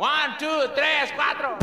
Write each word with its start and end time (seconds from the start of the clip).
One, 0.00 0.30
two, 0.38 0.66
tres, 0.74 1.10
cuatro. 1.10 1.60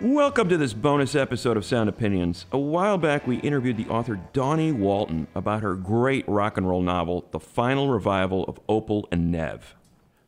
Welcome 0.00 0.48
to 0.48 0.56
this 0.56 0.72
bonus 0.72 1.14
episode 1.14 1.56
of 1.56 1.64
Sound 1.64 1.88
Opinions. 1.88 2.46
A 2.50 2.58
while 2.58 2.98
back, 2.98 3.24
we 3.24 3.36
interviewed 3.36 3.76
the 3.76 3.86
author 3.86 4.18
Dawnie 4.32 4.72
Walton 4.72 5.28
about 5.36 5.62
her 5.62 5.76
great 5.76 6.28
rock 6.28 6.56
and 6.56 6.68
roll 6.68 6.82
novel, 6.82 7.28
The 7.30 7.38
Final 7.38 7.88
Revival 7.88 8.44
of 8.46 8.58
Opal 8.68 9.06
and 9.12 9.30
Nev. 9.30 9.76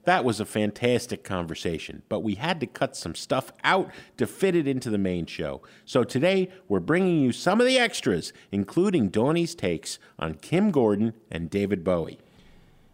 That 0.04 0.24
was 0.24 0.40
a 0.40 0.46
fantastic 0.46 1.22
conversation, 1.22 2.02
but 2.08 2.20
we 2.20 2.36
had 2.36 2.58
to 2.60 2.66
cut 2.66 2.96
some 2.96 3.14
stuff 3.14 3.52
out 3.62 3.90
to 4.16 4.26
fit 4.26 4.56
it 4.56 4.66
into 4.66 4.88
the 4.88 4.98
main 4.98 5.26
show. 5.26 5.60
So 5.84 6.04
today, 6.04 6.48
we're 6.68 6.80
bringing 6.80 7.20
you 7.20 7.32
some 7.32 7.60
of 7.60 7.66
the 7.66 7.78
extras, 7.78 8.32
including 8.50 9.10
Dawnie's 9.10 9.54
takes 9.54 9.98
on 10.18 10.34
Kim 10.34 10.70
Gordon 10.70 11.12
and 11.30 11.50
David 11.50 11.84
Bowie. 11.84 12.18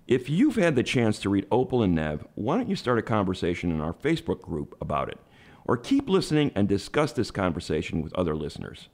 If 0.09 0.29
you've 0.29 0.57
had 0.57 0.75
the 0.75 0.83
chance 0.83 1.19
to 1.21 1.29
read 1.29 1.47
Opal 1.51 1.83
and 1.83 1.95
Nev, 1.95 2.27
why 2.35 2.57
don't 2.57 2.69
you 2.69 2.77
start 2.77 2.99
a 2.99 3.03
conversation 3.03 3.71
in 3.71 3.81
our 3.81 3.93
Facebook 3.93 4.41
group 4.41 4.77
about 4.81 5.09
it? 5.09 5.19
Or 5.65 5.77
keep 5.77 6.09
listening 6.09 6.53
and 6.55 6.69
discuss 6.69 7.13
this 7.13 7.31
conversation 7.31 8.03
with 8.03 8.15
other 8.15 8.37
listeners. 8.37 8.89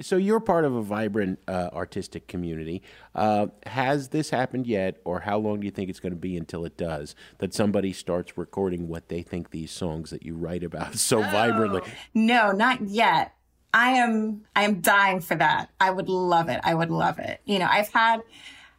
So 0.00 0.16
you're 0.16 0.40
part 0.40 0.64
of 0.64 0.74
a 0.74 0.82
vibrant 0.82 1.38
uh, 1.46 1.70
artistic 1.72 2.26
community. 2.26 2.82
Uh, 3.14 3.46
has 3.64 4.08
this 4.08 4.30
happened 4.30 4.66
yet, 4.66 5.00
or 5.04 5.20
how 5.20 5.38
long 5.38 5.60
do 5.60 5.66
you 5.66 5.70
think 5.70 5.88
it's 5.88 6.00
going 6.00 6.12
to 6.12 6.18
be 6.18 6.36
until 6.36 6.64
it 6.64 6.76
does? 6.76 7.14
That 7.38 7.54
somebody 7.54 7.92
starts 7.92 8.36
recording 8.36 8.88
what 8.88 9.08
they 9.08 9.22
think 9.22 9.50
these 9.50 9.70
songs 9.70 10.10
that 10.10 10.24
you 10.24 10.34
write 10.34 10.64
about 10.64 10.94
so 10.98 11.20
vibrantly. 11.22 11.82
No, 12.12 12.50
not 12.50 12.82
yet. 12.82 13.34
I 13.72 13.90
am 13.90 14.44
I 14.54 14.64
am 14.64 14.80
dying 14.80 15.20
for 15.20 15.36
that. 15.36 15.70
I 15.80 15.90
would 15.90 16.08
love 16.08 16.48
it. 16.48 16.60
I 16.64 16.74
would 16.74 16.90
love 16.90 17.18
it. 17.18 17.40
You 17.44 17.60
know, 17.60 17.68
I've 17.70 17.92
had 17.92 18.22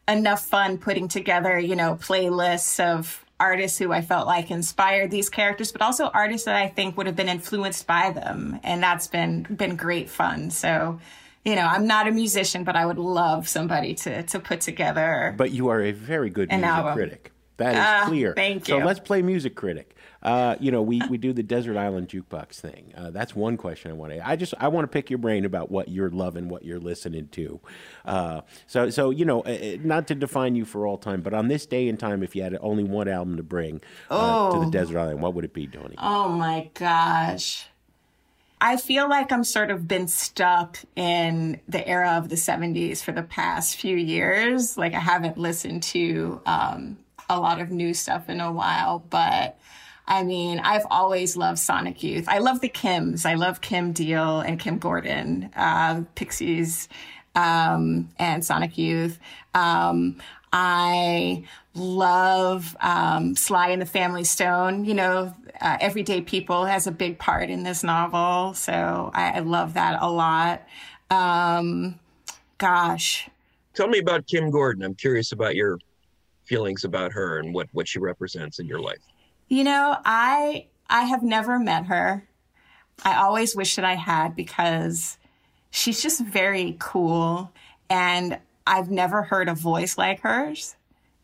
enough 0.07 0.45
fun 0.45 0.77
putting 0.77 1.07
together, 1.07 1.59
you 1.59 1.75
know, 1.75 1.95
playlists 1.95 2.79
of 2.79 3.24
artists 3.39 3.77
who 3.77 3.91
I 3.91 4.01
felt 4.01 4.27
like 4.27 4.51
inspired 4.51 5.11
these 5.11 5.29
characters, 5.29 5.71
but 5.71 5.81
also 5.81 6.05
artists 6.07 6.45
that 6.45 6.55
I 6.55 6.67
think 6.67 6.97
would 6.97 7.07
have 7.07 7.15
been 7.15 7.29
influenced 7.29 7.85
by 7.87 8.11
them. 8.11 8.59
And 8.63 8.81
that's 8.81 9.07
been 9.07 9.43
been 9.43 9.75
great 9.75 10.09
fun. 10.09 10.49
So, 10.51 10.99
you 11.43 11.55
know, 11.55 11.65
I'm 11.65 11.87
not 11.87 12.07
a 12.07 12.11
musician, 12.11 12.63
but 12.63 12.75
I 12.75 12.85
would 12.85 12.97
love 12.97 13.47
somebody 13.47 13.93
to 13.95 14.23
to 14.23 14.39
put 14.39 14.61
together. 14.61 15.33
But 15.37 15.51
you 15.51 15.67
are 15.69 15.81
a 15.81 15.91
very 15.91 16.29
good 16.29 16.49
music 16.49 16.65
album. 16.65 16.93
critic. 16.93 17.31
That 17.57 17.73
is 17.75 17.79
Ah, 17.81 18.03
clear. 18.07 18.33
thank 18.33 18.67
you. 18.67 18.79
So 18.79 18.85
let's 18.85 18.99
play 18.99 19.21
music 19.21 19.55
critic. 19.55 19.95
Uh, 20.21 20.55
you 20.59 20.71
know, 20.71 20.81
we, 20.81 20.99
we 21.09 21.17
do 21.19 21.31
the 21.33 21.43
Desert 21.43 21.77
Island 21.77 22.09
Jukebox 22.09 22.55
thing. 22.59 22.91
Uh, 22.97 23.11
that's 23.11 23.35
one 23.35 23.57
question 23.57 23.91
I 23.91 23.93
want 23.93 24.11
to. 24.11 24.27
I 24.27 24.35
just 24.35 24.55
I 24.59 24.67
want 24.69 24.83
to 24.83 24.87
pick 24.87 25.09
your 25.11 25.19
brain 25.19 25.45
about 25.45 25.69
what 25.69 25.87
you're 25.87 26.09
loving, 26.09 26.49
what 26.49 26.65
you're 26.65 26.79
listening 26.79 27.27
to. 27.33 27.59
Uh, 28.05 28.41
so 28.65 28.89
so 28.89 29.11
you 29.11 29.23
know, 29.23 29.41
uh, 29.41 29.49
uh, 29.49 29.77
not 29.83 30.07
to 30.07 30.15
define 30.15 30.55
you 30.55 30.65
for 30.65 30.87
all 30.87 30.97
time, 30.97 31.21
but 31.21 31.33
on 31.35 31.47
this 31.47 31.65
day 31.67 31.87
and 31.87 31.99
time, 31.99 32.23
if 32.23 32.35
you 32.35 32.41
had 32.41 32.57
only 32.61 32.83
one 32.83 33.07
album 33.07 33.37
to 33.37 33.43
bring 33.43 33.81
uh, 34.09 34.51
to 34.51 34.59
the 34.59 34.65
Oh. 34.65 34.69
Desert 34.71 34.97
Island, 34.99 35.21
what 35.21 35.35
would 35.35 35.45
it 35.45 35.53
be, 35.53 35.67
Tony? 35.67 35.95
Oh 35.99 36.27
my 36.29 36.71
gosh. 36.73 37.67
I 38.59 38.77
feel 38.77 39.07
like 39.07 39.31
I'm 39.31 39.43
sort 39.43 39.69
of 39.69 39.87
been 39.87 40.07
stuck 40.07 40.79
in 40.95 41.59
the 41.67 41.87
era 41.87 42.13
of 42.13 42.29
the 42.29 42.35
70s 42.35 43.03
for 43.03 43.11
the 43.11 43.21
past 43.21 43.75
few 43.75 43.95
years. 43.95 44.75
Like 44.77 44.93
I 44.95 44.99
haven't 45.01 45.37
listened 45.37 45.83
to 45.83 46.41
um, 46.47 46.97
a 47.29 47.39
lot 47.39 47.61
of 47.61 47.71
new 47.71 47.93
stuff 47.93 48.29
in 48.29 48.39
a 48.39 48.51
while, 48.51 49.03
but 49.09 49.59
I 50.07 50.23
mean, 50.23 50.59
I've 50.59 50.85
always 50.91 51.35
loved 51.35 51.57
Sonic 51.57 52.03
Youth. 52.03 52.25
I 52.27 52.37
love 52.37 52.61
the 52.61 52.69
Kims. 52.69 53.25
I 53.25 53.33
love 53.33 53.61
Kim 53.61 53.91
Deal 53.91 54.39
and 54.41 54.59
Kim 54.59 54.77
Gordon, 54.77 55.49
uh, 55.55 56.03
Pixies, 56.13 56.87
um, 57.33 58.09
and 58.19 58.45
Sonic 58.45 58.77
Youth. 58.77 59.19
Um, 59.55 60.21
I 60.53 61.43
love 61.73 62.77
um, 62.81 63.35
Sly 63.35 63.69
and 63.69 63.81
the 63.81 63.87
Family 63.87 64.23
Stone. 64.23 64.85
You 64.85 64.93
know, 64.93 65.33
uh, 65.59 65.77
Everyday 65.81 66.21
People 66.21 66.65
has 66.65 66.85
a 66.85 66.91
big 66.91 67.17
part 67.17 67.49
in 67.49 67.63
this 67.63 67.83
novel, 67.83 68.53
so 68.53 69.11
I, 69.13 69.37
I 69.37 69.39
love 69.39 69.73
that 69.73 69.97
a 70.01 70.09
lot. 70.09 70.67
Um, 71.09 71.99
gosh, 72.59 73.27
Tell 73.75 73.89
me 73.89 73.99
about 73.99 74.25
Kim 74.25 74.49
Gordon. 74.51 74.83
I'm 74.83 74.95
curious 74.95 75.33
about 75.33 75.55
your 75.55 75.79
feelings 76.45 76.83
about 76.83 77.11
her 77.11 77.39
and 77.39 77.53
what, 77.53 77.67
what 77.71 77.87
she 77.87 77.99
represents 77.99 78.59
in 78.59 78.67
your 78.67 78.79
life. 78.79 79.01
You 79.47 79.63
know, 79.63 79.97
I 80.05 80.67
I 80.89 81.03
have 81.03 81.23
never 81.23 81.59
met 81.59 81.85
her. 81.85 82.27
I 83.03 83.15
always 83.15 83.55
wish 83.55 83.75
that 83.75 83.85
I 83.85 83.95
had 83.95 84.35
because 84.35 85.17
she's 85.71 86.01
just 86.01 86.21
very 86.21 86.77
cool 86.79 87.51
and 87.89 88.39
I've 88.65 88.89
never 88.89 89.21
heard 89.23 89.49
a 89.49 89.53
voice 89.53 89.97
like 89.97 90.21
hers, 90.21 90.75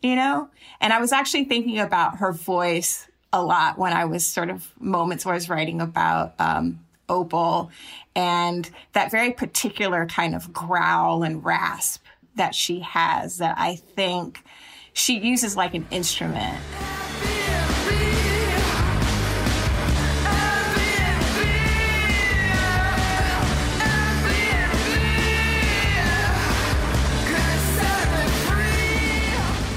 you 0.02 0.14
know? 0.14 0.48
And 0.80 0.92
I 0.92 1.00
was 1.00 1.12
actually 1.12 1.44
thinking 1.44 1.78
about 1.78 2.18
her 2.18 2.32
voice 2.32 3.08
a 3.32 3.42
lot 3.42 3.78
when 3.78 3.92
I 3.92 4.04
was 4.04 4.26
sort 4.26 4.50
of 4.50 4.70
moments 4.78 5.24
where 5.24 5.32
I 5.32 5.36
was 5.36 5.48
writing 5.48 5.80
about 5.80 6.34
um, 6.38 6.80
Opal 7.08 7.70
and 8.14 8.70
that 8.92 9.10
very 9.10 9.32
particular 9.32 10.06
kind 10.06 10.34
of 10.34 10.52
growl 10.52 11.22
and 11.22 11.44
rasp 11.44 12.04
that 12.36 12.54
she 12.54 12.80
has 12.80 13.38
that 13.38 13.56
I 13.58 13.76
think 13.76 14.44
she 14.92 15.18
uses 15.18 15.56
like 15.56 15.74
an 15.74 15.86
instrument. 15.90 16.58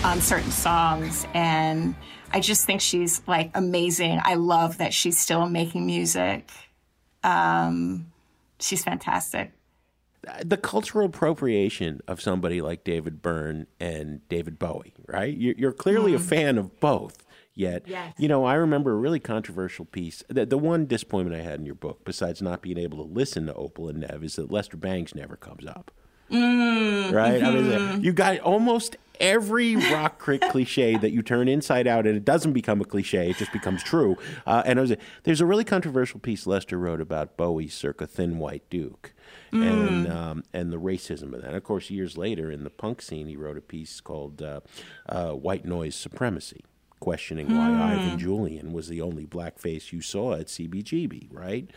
on 0.04 0.22
certain 0.22 0.52
songs 0.52 1.26
and 1.34 1.96
I 2.32 2.40
just 2.40 2.66
think 2.66 2.80
she's 2.80 3.22
like 3.28 3.52
amazing. 3.54 4.20
I 4.24 4.36
love 4.36 4.78
that 4.78 4.94
she's 4.94 5.18
still 5.18 5.50
making 5.50 5.86
music. 5.86 6.50
Um, 7.24 8.12
she's 8.60 8.84
fantastic. 8.84 9.52
The 10.44 10.58
cultural 10.58 11.06
appropriation 11.06 12.02
of 12.08 12.22
somebody 12.22 12.62
like 12.62 12.84
David 12.84 13.22
Byrne 13.22 13.68
and 13.80 14.28
David 14.30 14.60
Bowie, 14.60 14.94
right? 15.08 15.36
You're, 15.36 15.56
you're 15.58 15.74
clearly 15.74 16.14
a 16.14 16.18
mm-hmm. 16.18 16.28
fan 16.28 16.58
of 16.58 16.80
both. 16.80 17.24
Yet, 17.58 17.84
Yes. 17.88 18.14
you 18.18 18.28
know, 18.28 18.44
I 18.44 18.56
remember 18.56 18.92
a 18.92 18.96
really 18.96 19.22
controversial 19.22 19.86
piece. 19.86 20.24
The, 20.28 20.46
the 20.46 20.58
one 20.58 20.88
disappointment 20.88 21.40
I 21.40 21.44
had 21.44 21.58
in 21.58 21.66
your 21.66 21.76
book, 21.76 22.04
besides 22.04 22.42
not 22.42 22.62
being 22.62 22.78
able 22.78 22.98
to 22.98 23.10
listen 23.10 23.46
to 23.46 23.54
Opal 23.54 23.88
and 23.88 24.02
Nev, 24.02 24.26
is 24.26 24.36
that 24.36 24.52
Lester 24.52 24.76
Bangs 24.76 25.16
never 25.16 25.38
comes 25.38 25.66
up. 25.66 25.92
Mm-hmm. 26.32 27.16
right? 27.16 27.44
I 27.44 27.52
mean, 27.52 27.64
mm-hmm. 27.66 28.04
you 28.04 28.12
got 28.12 28.40
almost 28.40 28.98
every 29.20 29.76
rock 29.76 30.20
crit 30.20 30.42
cliche 30.42 30.98
that 30.98 31.12
you 31.12 31.22
turn 31.22 31.48
inside 31.48 31.88
out, 31.88 32.06
and 32.06 32.16
it 32.16 32.26
doesn't 32.26 32.54
become 32.54 32.82
a 32.82 32.86
cliche; 32.86 33.30
it 33.30 33.38
just 33.38 33.52
becomes 33.52 33.84
true. 33.84 34.18
Uh, 34.46 34.64
and 34.66 34.80
was, 34.80 34.94
there's 35.24 35.42
a 35.42 35.46
really 35.46 35.64
controversial 35.64 36.20
piece 36.20 36.48
Lester 36.48 36.78
wrote 36.78 37.02
about 37.02 37.38
Bowie, 37.38 37.68
circa 37.68 38.08
Thin 38.08 38.38
White 38.38 38.70
Duke, 38.70 39.14
and 39.52 40.12
um, 40.12 40.44
and 40.54 40.72
the 40.72 40.80
racism 40.80 41.34
of 41.34 41.42
that. 41.42 41.48
And 41.48 41.56
of 41.56 41.64
course, 41.64 41.90
years 41.90 42.18
later 42.18 42.52
in 42.52 42.64
the 42.64 42.70
punk 42.70 43.02
scene, 43.02 43.28
he 43.28 43.36
wrote 43.36 43.58
a 43.58 43.62
piece 43.62 44.02
called 44.02 44.42
uh, 44.42 44.62
uh, 45.08 45.32
"White 45.32 45.66
Noise 45.66 45.96
Supremacy." 45.96 46.64
Questioning 47.02 47.56
why 47.56 47.72
Ivan 47.72 48.18
Julian 48.18 48.72
was 48.72 48.88
the 48.88 49.02
only 49.02 49.26
black 49.26 49.60
face 49.60 49.92
you 49.92 50.02
saw 50.02 50.34
at 50.34 50.48
CBGB, 50.48 51.28
right? 51.30 51.70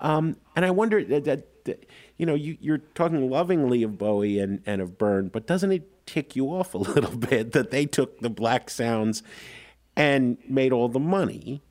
Um, 0.00 0.36
and 0.54 0.64
I 0.64 0.70
wonder 0.70 1.02
that, 1.04 1.24
that, 1.24 1.64
that 1.64 1.88
you 2.16 2.26
know, 2.26 2.34
you, 2.34 2.56
you're 2.60 2.78
talking 2.78 3.30
lovingly 3.30 3.82
of 3.82 3.98
Bowie 3.98 4.38
and, 4.38 4.62
and 4.66 4.80
of 4.80 4.98
Byrne, 4.98 5.28
but 5.28 5.46
doesn't 5.46 5.72
it 5.72 6.06
tick 6.06 6.36
you 6.36 6.46
off 6.46 6.74
a 6.74 6.78
little 6.78 7.16
bit 7.16 7.52
that 7.52 7.70
they 7.70 7.86
took 7.86 8.20
the 8.20 8.30
black 8.30 8.70
sounds 8.70 9.22
and 9.96 10.38
made 10.48 10.72
all 10.72 10.88
the 10.88 11.00
money, 11.00 11.62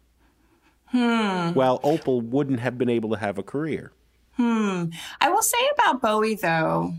while 0.91 1.79
Opal 1.83 2.21
wouldn't 2.21 2.59
have 2.59 2.77
been 2.77 2.89
able 2.89 3.09
to 3.11 3.17
have 3.17 3.37
a 3.37 3.43
career? 3.43 3.91
Hmm. 4.33 4.85
I 5.21 5.29
will 5.29 5.41
say 5.41 5.57
about 5.73 6.01
Bowie 6.01 6.35
though, 6.35 6.93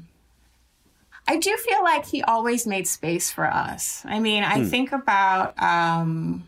I 1.29 1.37
do 1.39 1.57
feel 1.57 1.83
like 1.83 2.07
he 2.07 2.23
always 2.23 2.67
made 2.67 2.87
space 2.87 3.31
for 3.31 3.47
us. 3.47 4.03
I 4.05 4.21
mean, 4.21 4.45
I 4.45 4.65
think 4.65 4.93
about 4.93 5.61
um 5.61 6.47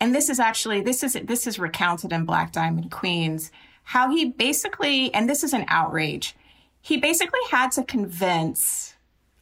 and 0.00 0.14
this 0.14 0.28
is 0.28 0.40
actually 0.40 0.80
this 0.80 1.02
is 1.02 1.14
this 1.24 1.46
is 1.46 1.58
recounted 1.58 2.12
in 2.12 2.24
Black 2.24 2.52
Diamond 2.52 2.90
Queens 2.90 3.50
how 3.84 4.10
he 4.10 4.26
basically 4.26 5.12
and 5.14 5.28
this 5.28 5.44
is 5.44 5.52
an 5.52 5.64
outrage. 5.68 6.34
He 6.80 6.96
basically 6.98 7.40
had 7.50 7.72
to 7.72 7.82
convince 7.82 8.94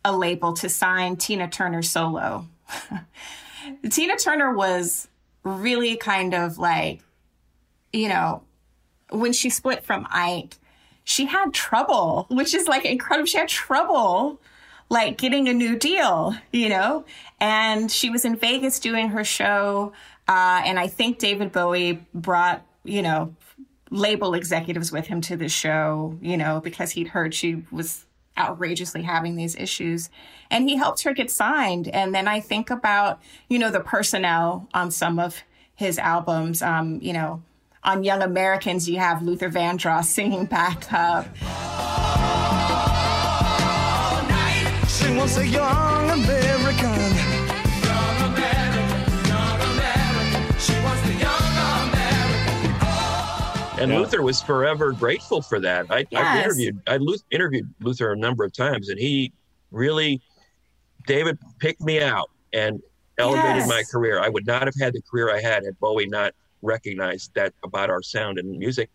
a 0.05 0.17
label 0.17 0.53
to 0.55 0.69
sign 0.69 1.17
Tina 1.17 1.49
Turner 1.49 1.83
solo. 1.83 2.47
Tina 3.91 4.17
Turner 4.17 4.53
was 4.53 5.09
really 5.45 5.97
kind 5.97 6.35
of 6.35 6.59
like 6.59 7.01
you 7.93 8.09
know, 8.09 8.43
when 9.11 9.33
she 9.33 9.51
split 9.51 9.85
from 9.85 10.07
Ike, 10.11 10.57
she 11.05 11.27
had 11.27 11.53
trouble, 11.53 12.27
which 12.31 12.55
is 12.55 12.67
like 12.67 12.85
incredible. 12.85 13.27
She 13.27 13.39
had 13.39 13.49
trouble 13.49 14.41
like 14.89 15.17
getting 15.17 15.49
a 15.49 15.55
new 15.55 15.77
deal, 15.77 16.35
you 16.53 16.69
know? 16.69 17.05
And 17.41 17.91
she 17.91 18.11
was 18.11 18.25
in 18.25 18.37
Vegas 18.37 18.79
doing 18.79 19.09
her 19.09 19.25
show. 19.25 19.93
Uh, 20.29 20.63
and 20.65 20.79
I 20.79 20.87
think 20.87 21.19
David 21.19 21.53
Bowie 21.53 22.05
brought, 22.15 22.65
you 22.85 23.03
know, 23.03 23.35
label 23.91 24.35
executives 24.35 24.91
with 24.91 25.07
him 25.07 25.21
to 25.23 25.37
the 25.37 25.49
show, 25.49 26.19
you 26.23 26.37
know, 26.37 26.61
because 26.61 26.93
he'd 26.93 27.09
heard 27.09 27.35
she 27.35 27.63
was 27.71 28.07
outrageously 28.39 29.03
having 29.03 29.37
these 29.37 29.55
issues. 29.57 30.09
And 30.51 30.69
he 30.69 30.77
helped 30.77 31.03
her 31.03 31.13
get 31.13 31.31
signed. 31.31 31.89
And 31.89 32.15
then 32.15 32.27
I 32.29 32.41
think 32.41 32.71
about, 32.71 33.21
you 33.49 33.59
know, 33.59 33.71
the 33.71 33.81
personnel 33.81 34.69
on 34.73 34.91
some 34.91 35.19
of 35.19 35.43
his 35.75 35.99
albums. 35.99 36.63
Um, 36.63 36.99
you 37.03 37.13
know, 37.13 37.43
on 37.85 38.05
Young 38.05 38.23
Americans, 38.23 38.89
you 38.89 38.99
have 38.99 39.23
Luther 39.23 39.51
Vandross 39.51 40.07
singing 40.07 40.47
back 40.47 40.89
backup. 40.89 41.27
She 44.89 45.13
wants 45.17 45.37
a 45.37 45.47
young 45.47 46.11
American. 46.11 46.42
And 53.83 53.91
yeah. 53.91 53.99
Luther 53.99 54.23
was 54.23 54.41
forever 54.41 54.93
grateful 54.93 55.43
for 55.43 55.59
that. 55.61 55.87
I, 55.91 56.07
yes. 56.11 56.23
I 56.23 56.43
interviewed 56.43 56.81
I 56.87 56.99
interviewed 57.31 57.75
Luther 57.81 58.13
a 58.13 58.17
number 58.17 58.45
of 58.45 58.53
times, 58.53 58.89
and 58.89 58.99
he 58.99 59.33
really, 59.73 60.21
David 61.07 61.39
picked 61.59 61.81
me 61.81 62.01
out 62.01 62.31
and 62.53 62.81
elevated 63.19 63.57
yes. 63.57 63.69
my 63.69 63.83
career. 63.91 64.21
I 64.21 64.29
would 64.29 64.47
not 64.47 64.63
have 64.67 64.75
had 64.81 64.93
the 64.93 65.03
career 65.03 65.35
I 65.35 65.41
had 65.41 65.65
had 65.65 65.79
Bowie 65.81 66.07
not 66.07 66.33
recognized 66.63 67.35
that 67.35 67.53
about 67.65 67.91
our 67.91 68.03
sound 68.03 68.39
and 68.39 68.57
music. 68.57 68.89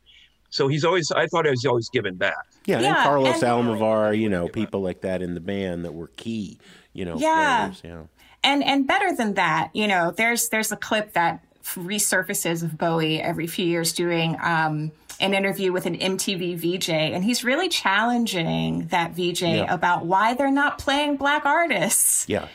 So 0.49 0.69
he's 0.69 0.85
always, 0.85 1.11
I 1.11 1.27
thought 1.27 1.45
I 1.45 1.49
was 1.49 1.65
always 1.65 1.89
giving 1.89 2.15
back. 2.15 2.45
Yeah, 2.65 2.79
yeah 2.79 2.87
and 2.87 2.97
Carlos 3.03 3.43
and, 3.43 3.43
Alomar, 3.43 4.17
you 4.17 4.29
know, 4.29 4.47
people 4.47 4.81
like 4.81 5.01
that 5.01 5.21
in 5.21 5.33
the 5.33 5.41
band 5.41 5.83
that 5.83 5.93
were 5.93 6.07
key, 6.15 6.57
you 6.93 7.03
know. 7.03 7.17
Yeah. 7.17 7.65
Players, 7.65 7.81
yeah. 7.83 8.03
And 8.43 8.63
and 8.63 8.87
better 8.87 9.13
than 9.13 9.33
that, 9.33 9.71
you 9.73 9.87
know, 9.87 10.11
there's 10.11 10.47
there's 10.49 10.71
a 10.71 10.77
clip 10.77 11.13
that 11.13 11.43
resurfaces 11.75 12.63
of 12.63 12.77
Bowie 12.77 13.21
every 13.21 13.47
few 13.47 13.65
years 13.65 13.93
doing 13.93 14.37
um, 14.41 14.91
an 15.19 15.33
interview 15.33 15.71
with 15.71 15.85
an 15.85 15.97
MTV 15.97 16.57
VJ, 16.57 16.89
and 16.89 17.23
he's 17.23 17.43
really 17.43 17.69
challenging 17.69 18.87
that 18.87 19.11
VJ 19.11 19.41
yeah. 19.41 19.73
about 19.73 20.05
why 20.05 20.33
they're 20.33 20.51
not 20.51 20.77
playing 20.77 21.17
black 21.17 21.45
artists. 21.45 22.27
Yeah. 22.29 22.47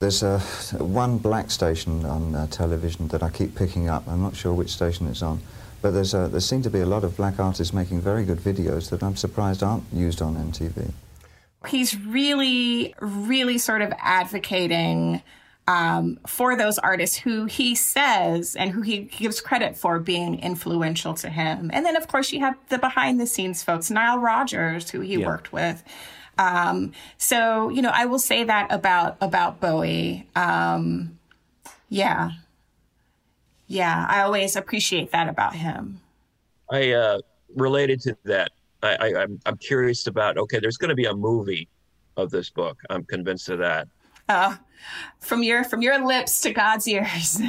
There's 0.00 0.22
a, 0.24 0.40
one 0.78 1.18
black 1.18 1.50
station 1.50 2.04
on 2.04 2.34
uh, 2.34 2.48
television 2.48 3.06
that 3.08 3.22
I 3.22 3.30
keep 3.30 3.54
picking 3.54 3.88
up. 3.88 4.08
I'm 4.08 4.20
not 4.20 4.34
sure 4.34 4.52
which 4.52 4.70
station 4.70 5.06
it's 5.06 5.22
on. 5.22 5.40
But 5.80 5.92
there's 5.92 6.14
a, 6.14 6.28
there 6.28 6.40
seem 6.40 6.62
to 6.62 6.70
be 6.70 6.80
a 6.80 6.86
lot 6.86 7.04
of 7.04 7.16
black 7.16 7.38
artists 7.38 7.72
making 7.72 8.00
very 8.00 8.24
good 8.24 8.38
videos 8.38 8.90
that 8.90 9.02
I'm 9.02 9.16
surprised 9.16 9.62
aren't 9.62 9.84
used 9.92 10.22
on 10.22 10.34
MTV. 10.34 10.92
He's 11.68 11.96
really, 11.96 12.94
really 13.00 13.58
sort 13.58 13.82
of 13.82 13.92
advocating 13.98 15.22
um, 15.68 16.18
for 16.26 16.56
those 16.56 16.78
artists 16.78 17.16
who 17.16 17.44
he 17.44 17.74
says 17.74 18.56
and 18.56 18.70
who 18.72 18.82
he 18.82 19.02
gives 19.02 19.40
credit 19.40 19.76
for 19.76 20.00
being 20.00 20.40
influential 20.40 21.14
to 21.14 21.28
him. 21.28 21.70
And 21.72 21.86
then, 21.86 21.96
of 21.96 22.08
course, 22.08 22.32
you 22.32 22.40
have 22.40 22.56
the 22.68 22.78
behind 22.78 23.20
the 23.20 23.26
scenes 23.26 23.62
folks, 23.62 23.90
Nile 23.90 24.18
Rodgers, 24.18 24.90
who 24.90 25.00
he 25.00 25.16
yeah. 25.16 25.26
worked 25.26 25.52
with. 25.52 25.82
Um, 26.38 26.92
so, 27.18 27.68
you 27.68 27.82
know, 27.82 27.92
I 27.92 28.06
will 28.06 28.18
say 28.18 28.44
that 28.44 28.72
about 28.72 29.16
about 29.20 29.60
Bowie. 29.60 30.26
Um, 30.34 31.18
yeah, 31.88 32.32
yeah, 33.66 34.06
I 34.08 34.22
always 34.22 34.56
appreciate 34.56 35.12
that 35.12 35.28
about 35.28 35.54
him. 35.54 36.00
I 36.70 36.92
uh, 36.92 37.20
related 37.54 38.00
to 38.02 38.16
that. 38.24 38.50
I, 38.82 38.96
I, 38.96 39.22
I'm 39.22 39.40
I'm 39.46 39.58
curious 39.58 40.06
about. 40.06 40.38
Okay, 40.38 40.58
there's 40.58 40.78
going 40.78 40.88
to 40.88 40.94
be 40.94 41.04
a 41.04 41.14
movie 41.14 41.68
of 42.16 42.30
this 42.30 42.50
book. 42.50 42.78
I'm 42.90 43.04
convinced 43.04 43.48
of 43.48 43.58
that. 43.60 43.88
Uh, 44.32 44.56
from 45.20 45.42
your 45.42 45.62
from 45.64 45.82
your 45.82 46.04
lips 46.04 46.40
to 46.40 46.52
God's 46.52 46.88
ears. 46.88 47.40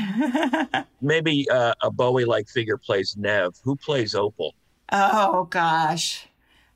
Maybe 1.01 1.49
uh, 1.49 1.73
a 1.81 1.89
Bowie 1.89 2.25
like 2.25 2.47
figure 2.47 2.77
plays 2.77 3.15
Nev. 3.17 3.55
Who 3.63 3.75
plays 3.75 4.15
Opal? 4.15 4.53
Oh 4.91 5.45
gosh. 5.45 6.27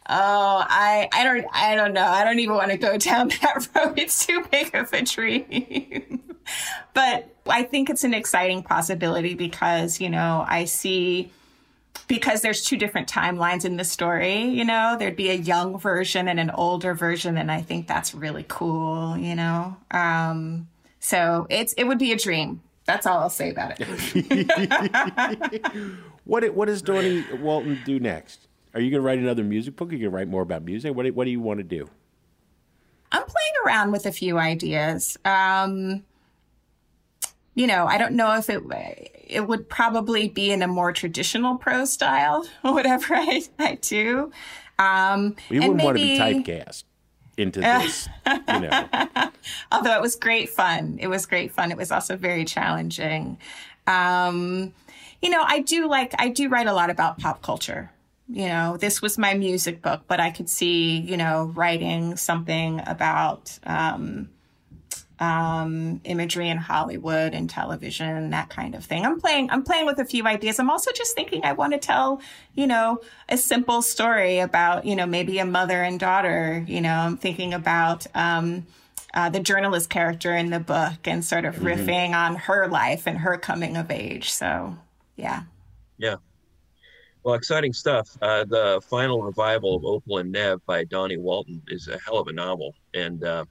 Oh, 0.09 0.65
I 0.67 1.09
I 1.11 1.23
don't 1.23 1.45
I 1.51 1.75
don't 1.75 1.93
know. 1.93 2.05
I 2.05 2.23
don't 2.23 2.39
even 2.39 2.55
want 2.55 2.71
to 2.71 2.77
go 2.77 2.97
down 2.97 3.27
that 3.41 3.67
road. 3.75 3.99
It's 3.99 4.25
too 4.25 4.45
big 4.49 4.73
of 4.73 4.91
a 4.93 5.01
dream. 5.01 6.23
but 6.93 7.35
I 7.45 7.63
think 7.63 7.89
it's 7.89 8.03
an 8.03 8.13
exciting 8.13 8.63
possibility 8.63 9.33
because, 9.33 9.99
you 9.99 10.09
know, 10.09 10.45
I 10.47 10.65
see 10.65 11.31
because 12.07 12.41
there's 12.41 12.63
two 12.63 12.77
different 12.77 13.09
timelines 13.09 13.65
in 13.65 13.77
the 13.77 13.83
story, 13.83 14.43
you 14.43 14.63
know, 14.63 14.95
there'd 14.97 15.15
be 15.15 15.29
a 15.29 15.35
young 15.35 15.77
version 15.77 16.27
and 16.27 16.39
an 16.39 16.49
older 16.51 16.93
version. 16.93 17.37
And 17.37 17.51
I 17.51 17.61
think 17.61 17.87
that's 17.87 18.15
really 18.15 18.45
cool, 18.47 19.17
you 19.17 19.35
know? 19.35 19.75
Um, 19.91 20.67
so 20.99 21.47
it's, 21.49 21.73
it 21.73 21.83
would 21.83 21.99
be 21.99 22.13
a 22.13 22.17
dream. 22.17 22.61
That's 22.85 23.05
all 23.05 23.19
I'll 23.19 23.29
say 23.29 23.49
about 23.49 23.73
it. 23.77 23.85
what, 26.23 26.53
what 26.53 26.67
does 26.67 26.81
Dawnie 26.81 27.25
Walton 27.41 27.79
do 27.85 27.99
next? 27.99 28.47
Are 28.73 28.79
you 28.79 28.89
going 28.89 29.01
to 29.01 29.05
write 29.05 29.19
another 29.19 29.43
music 29.43 29.75
book? 29.75 29.89
Are 29.89 29.93
you 29.93 29.99
going 29.99 30.11
to 30.11 30.15
write 30.15 30.29
more 30.29 30.41
about 30.41 30.63
music? 30.63 30.95
What 30.95 31.03
do, 31.03 31.11
what 31.11 31.25
do 31.25 31.31
you 31.31 31.41
want 31.41 31.59
to 31.59 31.65
do? 31.65 31.89
I'm 33.11 33.23
playing 33.23 33.53
around 33.65 33.91
with 33.91 34.05
a 34.05 34.11
few 34.11 34.37
ideas. 34.37 35.17
Um, 35.25 36.03
you 37.57 37.65
know, 37.65 37.87
I 37.87 37.97
don't 37.97 38.13
know 38.13 38.37
if 38.37 38.51
it 38.51 38.61
it 39.27 39.47
would 39.47 39.67
probably 39.67 40.29
be 40.29 40.51
in 40.51 40.61
a 40.61 40.67
more 40.67 40.93
traditional 40.93 41.57
prose 41.57 41.91
style, 41.91 42.47
or 42.63 42.71
whatever 42.75 43.15
I, 43.15 43.41
I 43.57 43.75
do. 43.81 44.31
Um, 44.77 45.35
we 45.49 45.59
wouldn't 45.59 45.77
maybe, 45.77 45.85
want 45.85 45.97
to 45.97 46.03
be 46.03 46.19
typecast 46.19 46.83
into 47.35 47.59
this, 47.61 48.07
you 48.27 48.59
know. 48.59 48.87
Although 49.71 49.95
it 49.95 50.01
was 50.01 50.15
great 50.15 50.49
fun. 50.49 50.99
It 51.01 51.07
was 51.07 51.25
great 51.25 51.51
fun. 51.51 51.71
It 51.71 51.77
was 51.77 51.91
also 51.91 52.15
very 52.15 52.45
challenging. 52.45 53.39
Um, 53.87 54.71
you 55.23 55.31
know, 55.31 55.43
I 55.43 55.61
do 55.61 55.89
like, 55.89 56.13
I 56.19 56.29
do 56.29 56.49
write 56.49 56.67
a 56.67 56.73
lot 56.73 56.91
about 56.91 57.17
pop 57.17 57.41
culture. 57.41 57.89
You 58.29 58.49
know, 58.49 58.77
this 58.77 59.01
was 59.01 59.17
my 59.17 59.33
music 59.33 59.81
book, 59.81 60.03
but 60.07 60.19
I 60.19 60.29
could 60.29 60.47
see, 60.47 60.99
you 60.99 61.17
know, 61.17 61.45
writing 61.55 62.17
something 62.17 62.83
about, 62.85 63.57
um, 63.65 64.29
um, 65.19 66.01
imagery 66.03 66.49
in 66.49 66.57
Hollywood 66.57 67.33
and 67.33 67.49
television, 67.49 68.29
that 68.29 68.49
kind 68.49 68.75
of 68.75 68.85
thing. 68.85 69.05
I'm 69.05 69.19
playing, 69.19 69.49
I'm 69.49 69.63
playing 69.63 69.85
with 69.85 69.99
a 69.99 70.05
few 70.05 70.25
ideas. 70.25 70.59
I'm 70.59 70.69
also 70.69 70.91
just 70.91 71.15
thinking 71.15 71.43
I 71.43 71.53
want 71.53 71.73
to 71.73 71.79
tell, 71.79 72.21
you 72.53 72.67
know, 72.67 73.01
a 73.29 73.37
simple 73.37 73.81
story 73.81 74.39
about, 74.39 74.85
you 74.85 74.95
know, 74.95 75.05
maybe 75.05 75.39
a 75.39 75.45
mother 75.45 75.81
and 75.81 75.99
daughter. 75.99 76.63
You 76.67 76.81
know, 76.81 76.93
I'm 76.93 77.17
thinking 77.17 77.53
about, 77.53 78.05
um, 78.13 78.67
uh, 79.13 79.29
the 79.29 79.39
journalist 79.39 79.89
character 79.89 80.35
in 80.35 80.51
the 80.51 80.59
book 80.59 80.99
and 81.05 81.25
sort 81.25 81.45
of 81.45 81.55
mm-hmm. 81.55 81.67
riffing 81.67 82.13
on 82.13 82.35
her 82.35 82.67
life 82.67 83.07
and 83.07 83.17
her 83.17 83.37
coming 83.37 83.75
of 83.77 83.89
age. 83.89 84.31
So, 84.31 84.77
yeah. 85.15 85.43
Yeah. 85.97 86.17
Well, 87.23 87.33
exciting 87.33 87.73
stuff. 87.73 88.15
Uh, 88.21 88.45
the 88.45 88.81
final 88.87 89.23
revival 89.23 89.75
of 89.75 89.83
Opal 89.83 90.19
and 90.19 90.31
Nev 90.31 90.63
by 90.65 90.83
Dawnie 90.83 91.17
Walton 91.17 91.61
is 91.69 91.87
a 91.87 91.97
hell 91.97 92.19
of 92.19 92.27
a 92.27 92.33
novel. 92.33 92.75
And, 92.93 93.23
uh, 93.23 93.45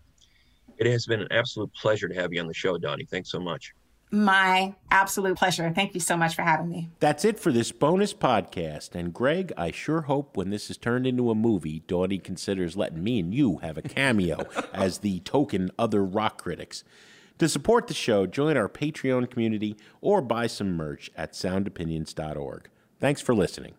it 0.78 0.87
has 0.87 1.06
been 1.06 1.21
an 1.21 1.28
absolute 1.30 1.73
pleasure 1.75 2.09
to 2.09 2.14
have 2.14 2.33
you 2.33 2.40
on 2.40 2.47
the 2.47 2.54
show, 2.54 2.78
Dawnie. 2.78 3.09
Thanks 3.09 3.30
so 3.30 3.40
much. 3.40 3.73
My 4.11 4.75
absolute 4.90 5.37
pleasure. 5.37 5.71
Thank 5.75 5.95
you 5.95 6.00
so 6.00 6.16
much 6.16 6.37
for 6.37 6.42
having 6.42 6.68
me. 6.68 6.90
That's 7.00 7.25
it 7.25 7.40
for 7.40 7.50
this 7.50 7.73
bonus 7.73 8.14
podcast. 8.14 8.95
And 8.95 9.12
Greg, 9.12 9.52
I 9.56 9.73
sure 9.73 10.02
hope 10.02 10.37
when 10.37 10.50
this 10.50 10.71
is 10.71 10.76
turned 10.76 11.06
into 11.06 11.30
a 11.30 11.35
movie, 11.35 11.83
Dawnie 11.88 12.23
considers 12.23 12.76
letting 12.76 13.02
me 13.02 13.18
and 13.18 13.35
you 13.35 13.59
have 13.59 13.76
a 13.76 13.83
cameo 13.83 14.47
as 14.73 14.99
the 14.99 15.21
token 15.21 15.71
other 15.78 16.04
rock 16.04 16.40
critics. 16.40 16.85
To 17.38 17.49
support 17.49 17.88
the 17.88 17.95
show, 17.95 18.26
join 18.26 18.56
our 18.56 18.68
Patreon 18.68 19.28
community 19.28 19.76
or 20.00 20.23
buy 20.23 20.47
some 20.47 20.76
merch 20.76 21.11
at 21.16 21.33
soundopinions.org. 21.33 22.68
Thanks 22.99 23.21
for 23.21 23.35
listening. 23.35 23.75